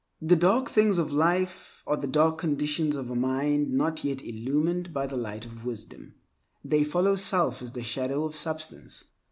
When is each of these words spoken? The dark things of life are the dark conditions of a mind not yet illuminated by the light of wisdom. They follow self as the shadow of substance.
The 0.23 0.35
dark 0.35 0.71
things 0.71 0.97
of 0.97 1.11
life 1.11 1.83
are 1.85 1.95
the 1.95 2.07
dark 2.07 2.39
conditions 2.39 2.95
of 2.95 3.11
a 3.11 3.15
mind 3.15 3.69
not 3.71 4.03
yet 4.03 4.23
illuminated 4.25 4.95
by 4.95 5.05
the 5.05 5.15
light 5.15 5.45
of 5.45 5.63
wisdom. 5.63 6.15
They 6.65 6.83
follow 6.83 7.15
self 7.15 7.61
as 7.61 7.73
the 7.73 7.83
shadow 7.83 8.23
of 8.23 8.35
substance. 8.35 9.03